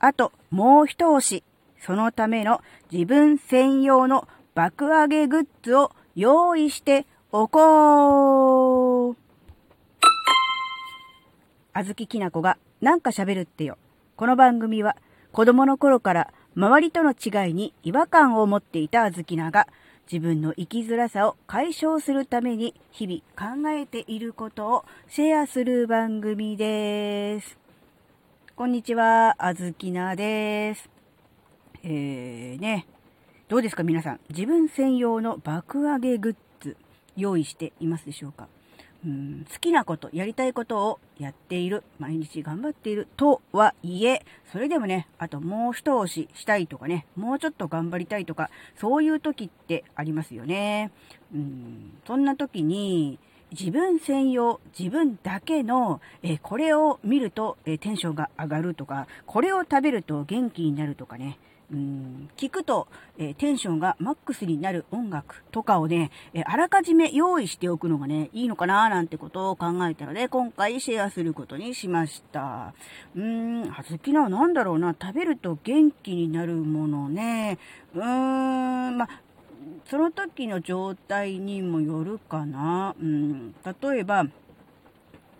[0.00, 1.42] あともう一押し。
[1.80, 2.60] そのための
[2.90, 9.16] 自分専用の爆上げグッズを用意しておこう。
[11.72, 13.78] あずききなこがなんか喋るってよ。
[14.16, 14.96] この番組は
[15.30, 19.68] 子供の頃から周りとの違いに違和感を持っていたあずきなが
[20.10, 27.67] 自分の生きづらさを解消するために日々考えていることをシェアする番組です。
[28.58, 30.90] こんにちは、あずきなです。
[31.84, 32.88] えー、ね、
[33.46, 34.20] どうですか皆さん。
[34.30, 36.76] 自分専用の爆上げグッズ
[37.16, 38.48] 用意していますでしょうか？
[39.06, 50.90] うん好きなこと、やりたいことをやっている、毎日頑張っているとはいえ、それでもね、あともう一押ししたいとかね、もうちょっと頑張りたいとか、そういう時ってありますよね。
[51.32, 53.20] うんそんな時に、
[53.52, 61.38] 自分専用、自分だけの、えこれを見ると、えテンションが上がるとか、これを食べると元気になるとかね、
[61.70, 72.72] うん、聞くと、えー、テンションがマックスになる音楽とかをね、え、あらかじめ用意しておくのがね、いいのかななんてことを考えたので、今回シェアすることにしました。
[73.14, 73.22] うー
[73.66, 77.58] ん、はずきな、なんだろうな、食べると元気になるものね。
[77.94, 79.08] うーん、ま
[79.88, 82.94] その時の状態にもよるかな。
[83.00, 84.26] うん、例えば、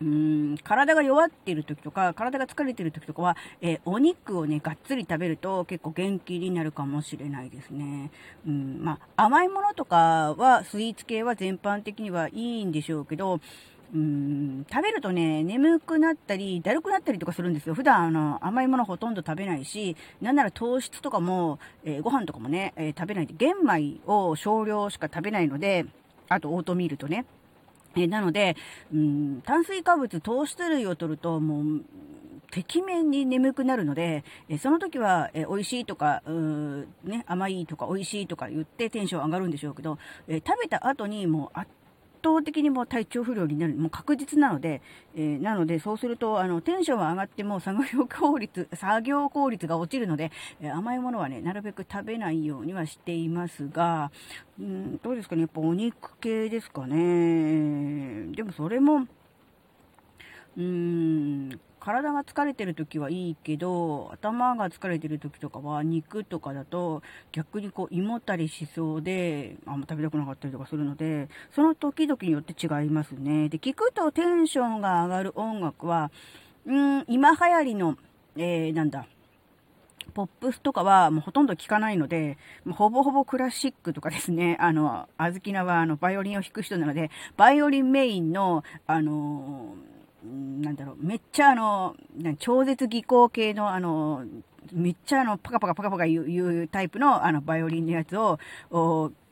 [0.01, 8.11] うん、体が弱っている時とか、体が疲れている時とかは、えー、お肉をね、がっつり食べると結構元気になるかもしれないですね。
[8.47, 13.41] うん、まあ、甘いものとかは、スイーツ系は全般的にはいいんでしょうけど、
[13.95, 17.75] うん、食べるとね、眠くなったり、だるくなったりとかするんですよ。
[17.75, 25.87] 普段あの、甘いものほとんど食べないし、なんなら糖質とかも、えー、ご飯とかもね、えー、食べないで、玄米を少量しか食べないので、
[26.29, 27.25] あとオートミールとね、
[27.97, 28.57] えなので、
[28.93, 31.85] うん、炭水化物、糖質類を取ると、もう、
[32.51, 41.71] てきめんに眠くなるので、えその時は、え美味しいとか、うね、甘いとか美味しいとか言ってテンション上がるんでしょうけど、え食べた後にもう圧
[42.23, 44.83] 倒的にもう体調不良になる、もう確実なので、
[45.15, 50.31] えー、なので、そうすると、あの、テンションは上がっても作業効率、 作業効率が落ちるので、
[50.61, 54.11] えー、甘いものはね、なるべく食べないようにはしていますが、
[54.59, 58.27] うん、どうですかね、やっぱお肉系ですかね。
[58.35, 59.07] でもそれも、
[60.57, 67.03] うーん、体が疲れてる時はいいけど、頭が疲れてる時とかは肉とかだと
[67.33, 73.49] 逆にこう胃もたりしそうで、あんま食べたくなかったりとかするので、その時々によって違いますね。
[73.49, 76.11] で、聞くとテンションが上がる音楽は、
[76.67, 77.97] うん、今流行りの、
[78.37, 79.07] えー、なんだ、
[80.15, 82.39] ポップスとかはもうほとんど聞かないので、
[82.73, 91.95] ほぼほぼクラシックとかですね、あの、あずきなはあの、バイオリンを弾く人なので、バイオリンメインの、あのーなんだろう、めっちゃあの、
[92.39, 94.25] 超絶技巧系のあの、
[94.73, 98.39] めっちゃあの、パカパカパカパカ言う言うタイプのあの、バイオリンのやつを、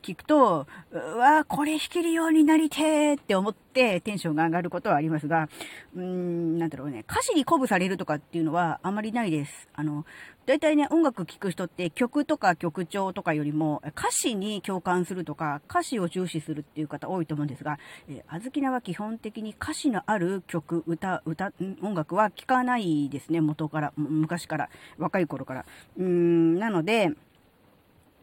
[0.01, 5.49] 聞くと、うわこれ弾けるようになりてーって思ってテンションが上がることはありますが、
[5.95, 9.67] うーん、なんだろうね、歌詞に鼓舞されるとかっていうのはあまりないです。
[9.73, 10.05] あの、
[10.45, 25.65] 大体ね、音楽聴く人って曲とか曲調とかよりも歌詞に共感するとか、歌詞を重視するっていう方多いと思うんですが、えー、あずきなは基本的に歌詞のある曲、歌、歌、音楽は聴かないですね、元から、昔から、若い頃から。
[25.97, 27.11] うーん、なので、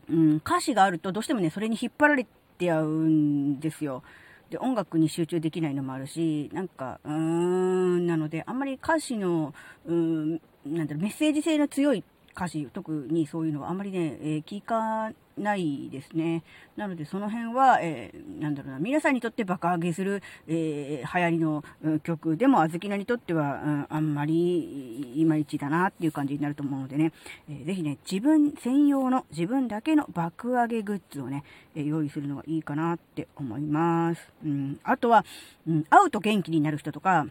[0.09, 2.27] うん、歌詞があるとどうしてもね、それに引っ張られ
[2.59, 4.03] てやうんですよ。
[4.51, 9.55] で、音楽に集中できないのもあるし、なんか、うーん、なので、あんまり歌詞の、
[9.87, 10.33] うん、
[10.67, 12.05] なんだろう、メッセージ性の強い
[12.37, 16.43] 歌詞、特にそういうのはあんまりね、えー、聞かないですね。
[16.77, 21.65] なのでその辺は、えー、なんだろうな、皆さんにとって爆上げする、えー、流行りの、
[22.03, 27.13] 曲でも、あずきなにとっては、うん、あんまりいまいちだなっていう感じになると思うのでね、
[27.49, 34.29] えー、ぜひね、自分専用の、自分だけの爆上げグッズをね、えー、用意するのがいいかなって思います。
[34.45, 35.25] うん、あとは、
[35.67, 37.27] うん、会うと元気になる人とか、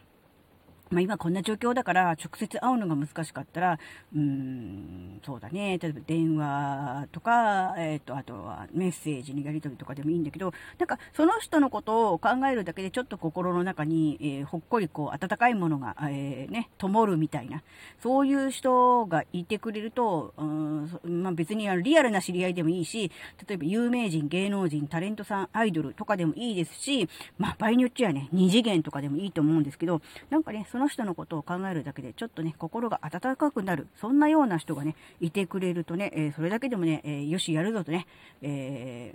[0.90, 3.80] まあ、今こんな状況だから直接会うのが難しかったら、
[4.16, 17.64] うーん、そうだね、例えば電話とか、えっ、ー、と、あとはメッセージのやり取りとかでもいいんだけど、なんかその人のことを考えるだけでちょっと心の中に、えー、ほっこりこう温かいものが、えー、ね、灯るみたいな、
[18.02, 23.12] そういう人がいてくれると、うん、まあ、別にあのリアルな知り合いでもいいし、
[23.48, 38.08] 例えば有名人、芸能人、タレントさん、アイドルとかでもいいですし、まあ、場合によっちゃね、二次元とかでもいいと思うんですけど、なんかね、その人のことを考えるだけで、ちょっとね、心が温かくなる、そんなような人がね、いてくれるとね、えー、それだけでもね、えー、よし、やるぞとね、
[38.42, 39.14] え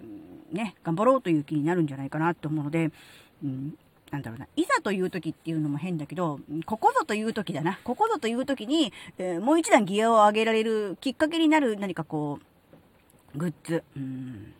[0.52, 2.92] ー、ね、頑張ろうという気になるんじゃないかなと思うので、
[3.42, 3.76] うん
[4.12, 7.80] なんだろうな、いざという時っていうのも変だけど、ここぞという時だな。
[7.82, 12.38] ここぞという時に、えー、もう一段ギアを上げられるきっかけになる何かこ
[13.34, 13.82] う、グッズ。
[13.96, 14.54] うん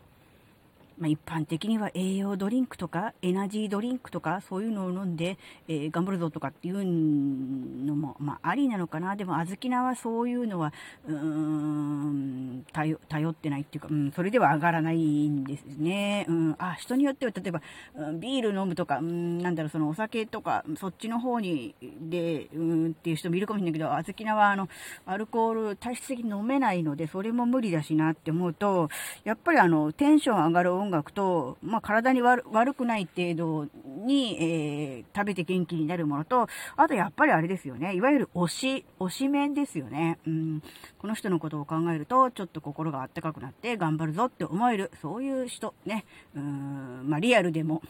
[0.98, 9.16] まあ、一般的には栄養ドリンクとかエナジードリンクとかそういうのを飲んで、えー、頑張るぞとかっていうのも、まあ、ありなのかな。
[9.16, 10.72] でも小豆菜はそういうのは
[11.06, 17.62] うーん頼ってないっていうか、うん、それでは上がらないんですね、うん、あ人によっては例えば、
[17.96, 24.68] うん、ビール飲むとか、うん、なんだろうそのお酒とかそっちの方にで、うん、っていう人もいるかもしれないけど小豆菜はあの
[25.06, 28.88] アルコール体質的に飲めないのでそれも無理だしなって思うと
[29.24, 32.43] やっぱりあのテンション上がる音音楽と、まあ、体に悪
[32.75, 33.67] くない程度
[34.06, 37.94] に、えー、食べて元気になるものと、あとやっぱりあれですよね。
[37.94, 40.19] いわゆる推し、推し面ですよね。
[40.26, 40.62] うん。
[40.99, 46.06] この人のことを考えると、ちょっと心があったかくなって頑張るぞって思える、そういう人ね。
[46.35, 47.82] うん、まあ、リアルでも、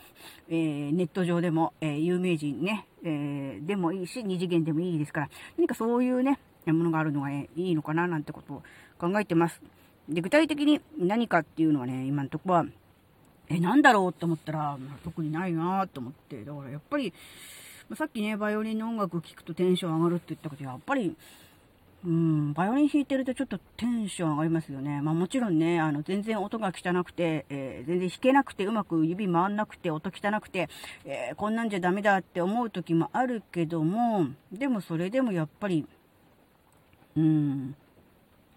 [0.49, 8.63] えー、ネット上でも、えー、有名人ね、えー、でもいいし、二次元でもいいですから、何かそういうね、ものがあるのが、いいのかななんてことを
[8.99, 9.63] 考えてます。
[10.09, 12.67] で、具体的に何かっていうのはね、今のところは、
[13.51, 16.45] え、なんだろうって思ったら、特にないなと思って。
[16.45, 17.13] だからやっぱり、
[17.89, 21.17] ま、さっきね、バイオリンの音楽聴くとテンション上がるって言ったけど、やっぱり、
[22.05, 25.01] うん、バイオリン弾いてるとちょっとテンション上がりますよね。
[25.01, 30.69] まあもちろんね、あの、全然音が汚くて、えー、全然弾けなくて、うまく指回んなくて、音汚くて、
[31.05, 35.87] えー、こんなんじゃダメだって思う時もあるけども、でもそれでもやっぱり、
[37.17, 37.75] うん、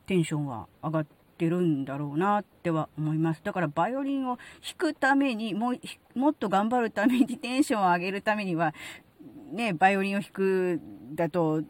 [0.05, 3.41] テンションは上がって、てるんだろうなっては思います。
[3.43, 5.73] だからバイオリンを弾くために、も、
[6.13, 8.75] もっと頑張るために、テンションを上げるためには、
[9.51, 10.79] ね、バイオリンを弾く
[11.15, 11.63] だと、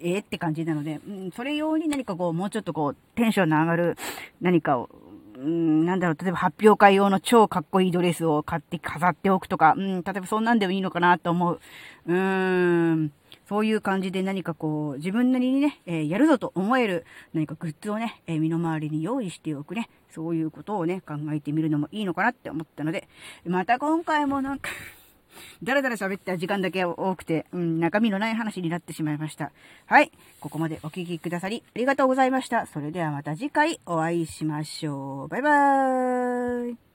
[0.00, 3.96] ええって感じなので、うん、それ用に何かこう、もうちょっとこう、テンションの上がる
[4.40, 4.88] 何かを、
[5.36, 11.60] うん、なんだろう、例えば発表会用の超かっこいいドレスを買って飾っておくとか、うん、例えばそんなんでもいいのかなと思う。
[12.06, 13.12] うーん。
[13.48, 23.08] そういう感じで何かこう、自分なりにね、えー、やるぞと思える何かグッズをね、えー、身の回りに用意しておくね、そういうことをね、考えてみるのもいいのかなって思ったので、
[23.46, 24.70] また今回もなんか
[25.62, 29.52] だらだら喋った時間だけ多くて、うん、中身のない話になってしまいました。
[29.86, 30.12] はい。
[30.40, 32.66] ここまでお聴きくださり、ありがとうございました。
[32.66, 35.28] それではまた次回お会いしましょう。
[35.28, 36.87] バイバーイ。